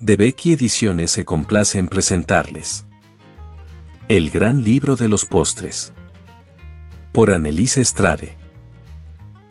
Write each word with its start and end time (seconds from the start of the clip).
de 0.00 0.16
Becky 0.16 0.52
Ediciones 0.52 1.10
se 1.10 1.24
complace 1.24 1.78
en 1.78 1.88
presentarles. 1.88 2.86
El 4.06 4.30
gran 4.30 4.62
libro 4.62 4.94
de 4.94 5.08
los 5.08 5.24
postres. 5.24 5.92
Por 7.10 7.32
Annelise 7.32 7.80
Estrade. 7.80 8.36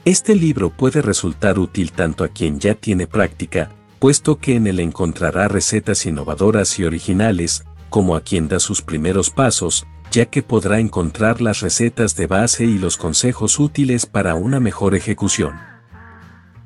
Este 0.05 0.35
libro 0.35 0.69
puede 0.69 1.01
resultar 1.01 1.59
útil 1.59 1.91
tanto 1.91 2.23
a 2.23 2.29
quien 2.29 2.61
ya 2.61 2.75
tiene 2.75 3.07
práctica, 3.07 3.71
puesto 3.99 4.39
que 4.39 4.55
en 4.55 4.67
él 4.67 4.79
encontrará 4.79 5.49
recetas 5.49 6.05
innovadoras 6.05 6.79
y 6.79 6.85
originales, 6.85 7.65
como 7.89 8.15
a 8.15 8.21
quien 8.21 8.47
da 8.47 8.61
sus 8.61 8.81
primeros 8.81 9.29
pasos, 9.29 9.85
ya 10.11 10.27
que 10.27 10.43
podrá 10.43 10.79
encontrar 10.79 11.41
las 11.41 11.59
recetas 11.59 12.15
de 12.15 12.25
base 12.25 12.63
y 12.63 12.77
los 12.77 12.95
consejos 12.95 13.59
útiles 13.59 14.05
para 14.05 14.35
una 14.35 14.61
mejor 14.61 14.95
ejecución. 14.95 15.55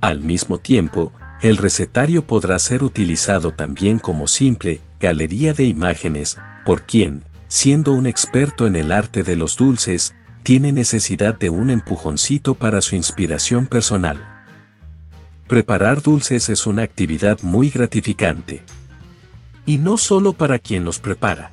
Al 0.01 0.21
mismo 0.21 0.59
tiempo, 0.59 1.11
el 1.41 1.57
recetario 1.57 2.25
podrá 2.25 2.59
ser 2.59 2.83
utilizado 2.83 3.51
también 3.51 3.97
como 3.97 4.27
simple 4.27 4.81
galería 4.99 5.53
de 5.53 5.63
imágenes, 5.65 6.37
por 6.65 6.83
quien, 6.83 7.23
siendo 7.47 7.93
un 7.93 8.05
experto 8.05 8.67
en 8.67 8.75
el 8.75 8.91
arte 8.91 9.23
de 9.23 9.35
los 9.35 9.57
dulces, 9.57 10.13
tiene 10.43 10.71
necesidad 10.71 11.37
de 11.37 11.49
un 11.49 11.71
empujoncito 11.71 12.53
para 12.53 12.81
su 12.81 12.95
inspiración 12.95 13.65
personal. 13.65 14.45
Preparar 15.47 16.01
dulces 16.01 16.49
es 16.49 16.67
una 16.67 16.83
actividad 16.83 17.39
muy 17.41 17.69
gratificante. 17.69 18.61
Y 19.65 19.79
no 19.79 19.97
solo 19.97 20.33
para 20.33 20.59
quien 20.59 20.85
los 20.85 20.99
prepara. 20.99 21.51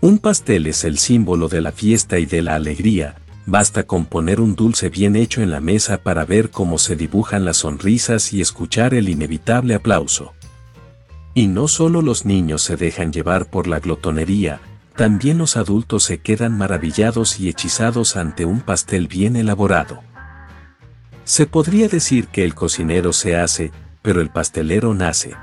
Un 0.00 0.18
pastel 0.18 0.66
es 0.66 0.84
el 0.84 0.98
símbolo 0.98 1.48
de 1.48 1.60
la 1.60 1.72
fiesta 1.72 2.18
y 2.18 2.26
de 2.26 2.42
la 2.42 2.54
alegría, 2.54 3.16
basta 3.48 3.84
con 3.84 4.04
poner 4.04 4.42
un 4.42 4.54
dulce 4.54 4.90
bien 4.90 5.16
hecho 5.16 5.40
en 5.40 5.50
la 5.50 5.60
mesa 5.60 6.02
para 6.02 6.26
ver 6.26 6.50
cómo 6.50 6.76
se 6.76 6.96
dibujan 6.96 7.46
las 7.46 7.56
sonrisas 7.58 8.34
y 8.34 8.42
escuchar 8.42 8.92
el 8.92 9.08
inevitable 9.08 9.74
aplauso. 9.74 10.34
Y 11.32 11.46
no 11.46 11.66
solo 11.66 12.02
los 12.02 12.26
niños 12.26 12.60
se 12.60 12.76
dejan 12.76 13.10
llevar 13.10 13.48
por 13.48 13.66
la 13.66 13.80
glotonería, 13.80 14.60
también 14.96 15.38
los 15.38 15.56
adultos 15.56 16.04
se 16.04 16.18
quedan 16.18 16.58
maravillados 16.58 17.40
y 17.40 17.48
hechizados 17.48 18.16
ante 18.16 18.44
un 18.44 18.60
pastel 18.60 19.08
bien 19.08 19.34
elaborado. 19.34 20.00
Se 21.24 21.46
podría 21.46 21.88
decir 21.88 22.26
que 22.28 22.44
el 22.44 22.54
cocinero 22.54 23.14
se 23.14 23.36
hace, 23.36 23.72
pero 24.02 24.20
el 24.20 24.28
pastelero 24.28 24.92
nace. 24.92 25.34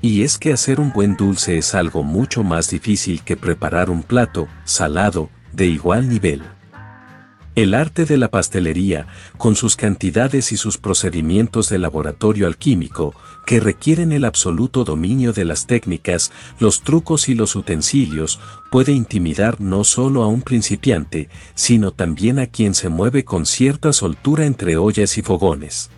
Y 0.00 0.22
es 0.22 0.38
que 0.38 0.52
hacer 0.52 0.78
un 0.78 0.92
buen 0.92 1.16
dulce 1.16 1.58
es 1.58 1.74
algo 1.74 2.04
mucho 2.04 2.44
más 2.44 2.70
difícil 2.70 3.22
que 3.24 3.36
preparar 3.36 3.90
un 3.90 4.04
plato, 4.04 4.46
salado, 4.64 5.28
de 5.52 5.66
igual 5.66 6.08
nivel. 6.08 6.42
El 7.60 7.74
arte 7.74 8.06
de 8.06 8.16
la 8.16 8.30
pastelería, 8.30 9.06
con 9.36 9.54
sus 9.54 9.76
cantidades 9.76 10.50
y 10.50 10.56
sus 10.56 10.78
procedimientos 10.78 11.68
de 11.68 11.78
laboratorio 11.78 12.46
alquímico, 12.46 13.14
que 13.44 13.60
requieren 13.60 14.12
el 14.12 14.24
absoluto 14.24 14.82
dominio 14.82 15.34
de 15.34 15.44
las 15.44 15.66
técnicas, 15.66 16.32
los 16.58 16.80
trucos 16.80 17.28
y 17.28 17.34
los 17.34 17.56
utensilios, 17.56 18.40
puede 18.70 18.92
intimidar 18.92 19.60
no 19.60 19.84
solo 19.84 20.22
a 20.22 20.26
un 20.26 20.40
principiante, 20.40 21.28
sino 21.54 21.90
también 21.90 22.38
a 22.38 22.46
quien 22.46 22.72
se 22.72 22.88
mueve 22.88 23.26
con 23.26 23.44
cierta 23.44 23.92
soltura 23.92 24.46
entre 24.46 24.78
ollas 24.78 25.18
y 25.18 25.22
fogones. 25.22 25.90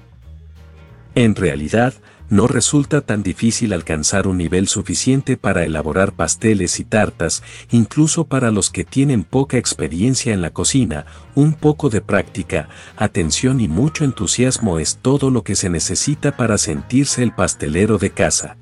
En 1.15 1.37
realidad, 1.37 1.95
no 2.33 2.47
resulta 2.47 3.03
tan 3.03 3.23
difícil 3.23 3.75
alcanzar 3.75 4.27
un 4.27 4.39
nivel 4.39 4.67
suficiente 4.67 5.37
para 5.37 5.65
elaborar 5.67 6.13
pasteles 6.13 6.81
y 6.81 6.85
tartas, 6.85 7.43
incluso 7.71 8.25
para 8.25 8.51
los 8.51 8.71
que 8.71 8.85
tienen 8.85 9.23
poca 9.23 9.59
experiencia 9.59 10.33
en 10.33 10.41
la 10.41 10.49
cocina, 10.49 11.05
un 11.35 11.53
poco 11.53 11.91
de 11.91 12.01
práctica, 12.01 12.71
atención 12.97 13.61
y 13.61 13.69
mucho 13.69 14.05
entusiasmo 14.05 14.79
es 14.79 14.97
todo 15.03 15.29
lo 15.29 15.45
que 15.45 15.55
se 15.55 15.69
necesita 15.69 16.35
para 16.35 16.57
sentirse 16.57 17.23
el 17.23 17.35
pastelero 17.35 17.99
de 17.99 18.13
casa. 18.13 18.57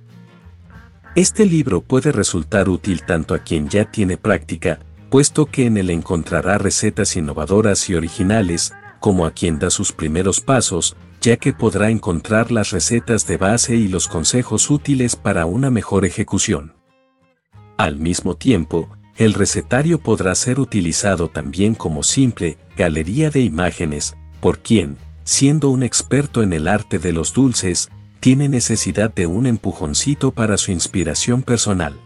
Este 1.14 1.46
libro 1.46 1.80
puede 1.80 2.10
resultar 2.10 2.68
útil 2.68 3.04
tanto 3.06 3.34
a 3.34 3.38
quien 3.38 3.68
ya 3.68 3.84
tiene 3.84 4.16
práctica, 4.16 4.80
puesto 5.10 5.46
que 5.46 5.66
en 5.66 5.76
él 5.76 5.90
encontrará 5.90 6.58
recetas 6.58 7.14
innovadoras 7.14 7.88
y 7.88 7.94
originales, 7.94 8.72
como 8.98 9.26
a 9.26 9.30
quien 9.30 9.60
da 9.60 9.70
sus 9.70 9.92
primeros 9.92 10.40
pasos, 10.40 10.96
ya 11.20 11.36
que 11.36 11.52
podrá 11.52 11.90
encontrar 11.90 12.50
las 12.50 12.70
recetas 12.70 13.26
de 13.26 13.36
base 13.36 13.76
y 13.76 13.88
los 13.88 14.08
consejos 14.08 14.70
útiles 14.70 15.16
para 15.16 15.46
una 15.46 15.70
mejor 15.70 16.04
ejecución. 16.04 16.74
Al 17.76 17.96
mismo 17.96 18.36
tiempo, 18.36 18.88
el 19.16 19.34
recetario 19.34 20.00
podrá 20.00 20.34
ser 20.34 20.60
utilizado 20.60 21.28
también 21.28 21.74
como 21.74 22.02
simple 22.02 22.56
galería 22.76 23.30
de 23.30 23.40
imágenes, 23.40 24.16
por 24.40 24.60
quien, 24.60 24.96
siendo 25.24 25.68
un 25.68 25.82
experto 25.82 26.42
en 26.42 26.52
el 26.52 26.66
arte 26.66 26.98
de 26.98 27.12
los 27.12 27.34
dulces, 27.34 27.90
tiene 28.20 28.48
necesidad 28.48 29.12
de 29.12 29.26
un 29.26 29.46
empujoncito 29.46 30.30
para 30.30 30.56
su 30.56 30.72
inspiración 30.72 31.42
personal. 31.42 31.98